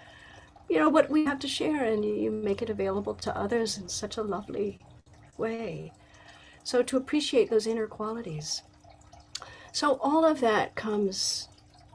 you 0.69 0.79
know 0.79 0.89
what 0.89 1.11
we 1.11 1.25
have 1.25 1.39
to 1.39 1.49
share 1.49 1.85
and 1.85 2.05
you 2.05 2.31
make 2.31 2.63
it 2.63 2.71
available 2.71 3.15
to 3.15 3.37
others 3.37 3.79
in 3.79 3.89
such 3.89 4.17
a 4.17 4.23
lovely 4.23 4.79
way 5.37 5.93
so 6.63 6.83
to 6.83 6.97
appreciate 6.97 7.51
those 7.51 7.67
inner 7.67 7.87
qualities 7.87 8.63
so 9.73 9.99
all 10.01 10.25
of 10.25 10.41
that 10.41 10.75
comes 10.77 11.49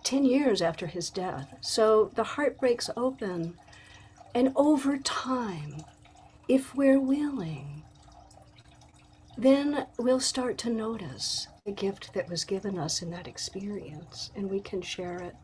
10 0.04 0.26
years 0.26 0.62
after 0.62 0.88
his 0.88 1.10
death. 1.10 1.54
So 1.62 2.12
the 2.16 2.24
heart 2.24 2.60
breaks 2.60 2.90
open. 2.98 3.58
And 4.34 4.52
over 4.56 4.98
time, 4.98 5.84
if 6.48 6.76
we're 6.76 7.00
willing, 7.00 7.84
then 9.38 9.86
we'll 9.98 10.20
start 10.20 10.58
to 10.60 10.70
notice 10.70 11.48
the 11.66 11.72
gift 11.72 12.14
that 12.14 12.30
was 12.30 12.44
given 12.44 12.78
us 12.78 13.02
in 13.02 13.12
that 13.12 13.28
experience 13.28 14.32
and 14.36 14.50
we 14.50 14.60
can 14.60 14.82
share 14.82 15.22
it. 15.22 15.36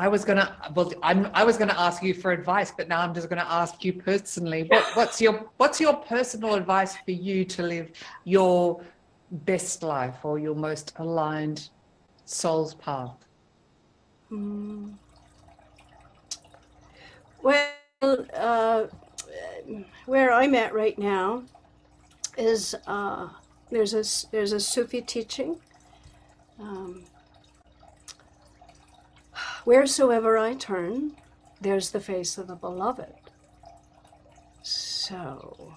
I 0.00 0.08
was 0.08 0.24
gonna 0.24 0.56
well 0.74 0.90
I'm 1.02 1.30
I 1.34 1.44
was 1.44 1.58
gonna 1.58 1.76
ask 1.76 2.02
you 2.02 2.14
for 2.14 2.32
advice, 2.32 2.72
but 2.74 2.88
now 2.88 3.00
I'm 3.02 3.12
just 3.12 3.28
gonna 3.28 3.46
ask 3.46 3.84
you 3.84 3.92
personally. 3.92 4.62
What, 4.62 4.84
what's 4.96 5.20
your 5.20 5.50
what's 5.58 5.78
your 5.78 5.92
personal 5.92 6.54
advice 6.54 6.96
for 7.04 7.10
you 7.10 7.44
to 7.44 7.62
live 7.62 7.90
your 8.24 8.80
best 9.30 9.82
life 9.82 10.24
or 10.24 10.38
your 10.38 10.54
most 10.54 10.94
aligned 10.96 11.68
soul's 12.24 12.72
path? 12.76 13.18
Mm. 14.32 14.94
Well, 17.42 18.26
uh, 18.34 18.86
where 20.06 20.32
I'm 20.32 20.54
at 20.54 20.72
right 20.72 20.98
now 20.98 21.42
is 22.38 22.74
uh, 22.86 23.28
there's 23.70 23.92
a 23.92 24.30
there's 24.30 24.52
a 24.52 24.60
Sufi 24.60 25.02
teaching. 25.02 25.60
Um, 26.58 27.04
wheresoever 29.64 30.38
I 30.38 30.54
turn, 30.54 31.12
there's 31.60 31.90
the 31.90 32.00
face 32.00 32.38
of 32.38 32.46
the 32.46 32.54
beloved. 32.54 33.14
So, 34.62 35.74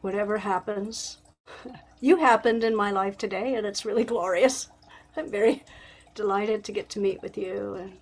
whatever 0.00 0.38
happens, 0.38 1.18
you 2.00 2.16
happened 2.16 2.64
in 2.64 2.74
my 2.74 2.90
life 2.90 3.16
today, 3.18 3.54
and 3.54 3.66
it's 3.66 3.84
really 3.84 4.04
glorious. 4.04 4.68
I'm 5.16 5.30
very 5.30 5.64
delighted 6.14 6.64
to 6.64 6.72
get 6.72 6.88
to 6.90 7.00
meet 7.00 7.22
with 7.22 7.36
you, 7.36 7.74
and 7.74 7.92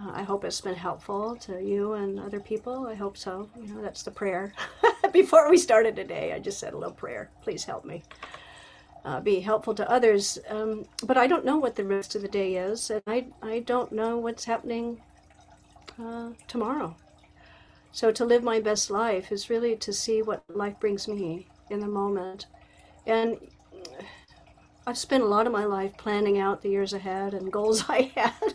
uh, 0.00 0.10
I 0.12 0.22
hope 0.22 0.44
it's 0.44 0.60
been 0.60 0.74
helpful 0.74 1.36
to 1.36 1.62
you 1.62 1.94
and 1.94 2.18
other 2.18 2.40
people. 2.40 2.86
I 2.86 2.94
hope 2.94 3.16
so. 3.16 3.48
You 3.60 3.74
know, 3.74 3.82
that's 3.82 4.02
the 4.02 4.10
prayer. 4.10 4.52
Before 5.12 5.50
we 5.50 5.58
started 5.58 5.94
today, 5.96 6.32
I 6.32 6.38
just 6.38 6.58
said 6.58 6.72
a 6.72 6.78
little 6.78 6.94
prayer. 6.94 7.30
Please 7.42 7.64
help 7.64 7.84
me. 7.84 8.02
Uh, 9.04 9.20
be 9.20 9.40
helpful 9.40 9.74
to 9.74 9.90
others. 9.90 10.38
Um, 10.48 10.84
but 11.04 11.16
I 11.16 11.26
don't 11.26 11.44
know 11.44 11.56
what 11.56 11.74
the 11.74 11.84
rest 11.84 12.14
of 12.14 12.22
the 12.22 12.28
day 12.28 12.56
is, 12.56 12.90
and 12.90 13.02
I, 13.06 13.26
I 13.42 13.58
don't 13.60 13.90
know 13.90 14.16
what's 14.16 14.44
happening 14.44 15.00
uh, 16.00 16.30
tomorrow. 16.46 16.94
So 17.90 18.10
to 18.12 18.24
live 18.24 18.42
my 18.42 18.60
best 18.60 18.90
life 18.90 19.32
is 19.32 19.50
really 19.50 19.76
to 19.76 19.92
see 19.92 20.22
what 20.22 20.42
life 20.48 20.78
brings 20.80 21.08
me 21.08 21.46
in 21.68 21.80
the 21.80 21.88
moment. 21.88 22.46
And 23.06 23.38
I've 24.86 24.98
spent 24.98 25.22
a 25.22 25.26
lot 25.26 25.46
of 25.46 25.52
my 25.52 25.64
life 25.64 25.96
planning 25.96 26.38
out 26.38 26.62
the 26.62 26.70
years 26.70 26.92
ahead 26.92 27.34
and 27.34 27.52
goals 27.52 27.84
I 27.88 28.12
had. 28.14 28.54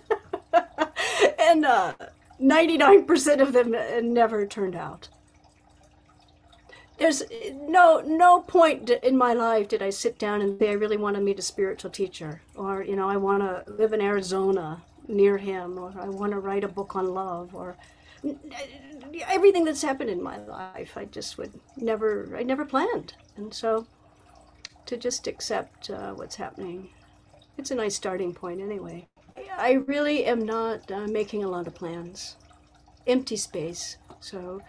and 1.40 1.66
uh, 1.66 1.94
99% 2.42 3.42
of 3.42 3.54
them 3.54 4.14
never 4.14 4.46
turned 4.46 4.76
out. 4.76 5.10
There's 6.98 7.24
no 7.54 8.02
no 8.02 8.42
point 8.42 8.90
in 8.90 9.18
my 9.18 9.34
life 9.34 9.68
did 9.68 9.82
I 9.82 9.92
sit 9.92 10.18
down 10.18 10.42
and 10.42 10.60
say 10.60 10.70
I 10.70 10.74
really 10.74 10.98
want 10.98 11.16
to 11.16 11.22
meet 11.22 11.40
a 11.40 11.44
spiritual 11.44 11.92
teacher 11.92 12.42
or 12.56 12.84
you 12.84 12.96
know 12.96 13.08
I 13.08 13.18
want 13.18 13.44
to 13.44 13.72
live 13.72 13.94
in 13.94 14.02
Arizona 14.02 14.82
near 15.08 15.38
him 15.38 15.78
or 15.78 15.94
I 16.00 16.10
want 16.10 16.32
to 16.32 16.40
write 16.40 16.64
a 16.64 16.68
book 16.68 16.96
on 16.96 17.14
love 17.14 17.54
or 17.54 17.78
everything 19.28 19.64
that's 19.64 19.84
happened 19.84 20.10
in 20.10 20.24
my 20.24 20.38
life 20.38 20.98
I 20.98 21.06
just 21.06 21.38
would 21.38 21.54
never 21.78 22.36
I 22.36 22.44
never 22.44 22.66
planned. 22.66 23.14
And 23.36 23.54
so 23.54 23.86
to 24.88 24.98
just 24.98 25.28
accept 25.28 25.90
uh, 25.90 26.14
what's 26.14 26.38
happening. 26.38 26.90
It's 27.58 27.72
a 27.72 27.76
nice 27.76 27.96
starting 27.96 28.34
point, 28.34 28.62
anyway. 28.62 29.08
I 29.58 29.74
really 29.74 30.26
am 30.26 30.46
not 30.46 30.92
uh, 30.92 31.08
making 31.08 31.44
a 31.44 31.50
lot 31.50 31.68
of 31.68 31.76
plans. 31.76 32.38
Empty 33.06 33.36
space. 33.36 33.98
So, 34.20 34.62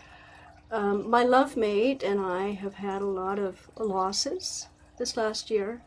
um, 0.71 1.09
my 1.09 1.23
love 1.23 1.57
mate 1.57 2.03
and 2.03 2.21
I 2.21 2.51
have 2.51 2.75
had 2.75 3.03
a 3.03 3.07
lot 3.07 3.39
of 3.39 3.71
losses 3.79 4.69
this 4.99 5.17
last 5.17 5.51
year. 5.51 5.83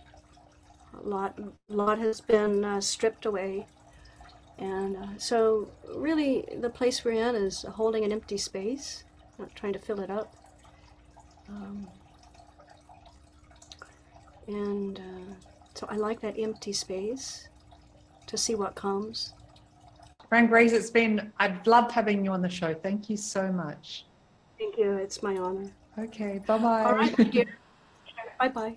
A 1.03 1.07
lot, 1.07 1.37
a 1.39 1.73
lot 1.73 1.99
has 1.99 2.19
been 2.19 2.65
uh, 2.65 2.81
stripped 2.81 3.25
away. 3.25 3.65
And 4.57 4.97
uh, 4.97 5.07
so, 5.17 5.69
really, 5.95 6.45
the 6.59 6.69
place 6.69 7.03
we're 7.03 7.13
in 7.13 7.35
is 7.35 7.63
holding 7.63 8.03
an 8.03 8.11
empty 8.11 8.37
space, 8.37 9.03
not 9.39 9.55
trying 9.55 9.73
to 9.73 9.79
fill 9.79 9.99
it 10.01 10.11
up. 10.11 10.35
Um, 11.49 11.87
and 14.47 14.99
uh, 14.99 15.33
so 15.73 15.87
I 15.89 15.95
like 15.95 16.21
that 16.21 16.37
empty 16.37 16.73
space 16.73 17.49
to 18.27 18.37
see 18.37 18.55
what 18.55 18.75
comes. 18.75 19.33
Fran 20.29 20.47
Grace, 20.47 20.71
it's 20.73 20.89
been, 20.89 21.31
I've 21.39 21.65
loved 21.65 21.91
having 21.91 22.23
you 22.23 22.31
on 22.31 22.41
the 22.41 22.49
show. 22.49 22.73
Thank 22.73 23.09
you 23.09 23.17
so 23.17 23.51
much. 23.51 24.05
Thank 24.61 24.77
you. 24.77 24.91
It's 24.97 25.23
my 25.23 25.37
honor. 25.37 25.71
Okay. 25.97 26.39
Bye 26.45 26.57
bye. 26.57 26.83
All 26.83 26.95
right. 26.95 27.15
Thank 27.15 27.33
you. 27.33 27.45
Bye 28.39 28.49
bye. 28.49 28.75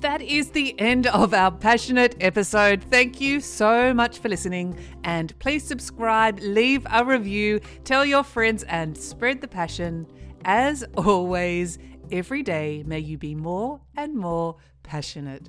That 0.00 0.20
is 0.20 0.50
the 0.50 0.78
end 0.78 1.06
of 1.06 1.32
our 1.32 1.50
passionate 1.50 2.16
episode. 2.20 2.84
Thank 2.90 3.20
you 3.20 3.40
so 3.40 3.94
much 3.94 4.18
for 4.18 4.28
listening. 4.28 4.78
And 5.04 5.38
please 5.38 5.64
subscribe, 5.64 6.38
leave 6.40 6.86
a 6.90 7.04
review, 7.04 7.60
tell 7.84 8.04
your 8.04 8.22
friends, 8.22 8.62
and 8.64 8.96
spread 8.96 9.40
the 9.40 9.48
passion. 9.48 10.06
As 10.44 10.84
always, 10.96 11.78
Every 12.12 12.44
day, 12.44 12.84
may 12.86 13.00
you 13.00 13.18
be 13.18 13.34
more 13.34 13.80
and 13.96 14.14
more 14.14 14.56
passionate. 14.84 15.48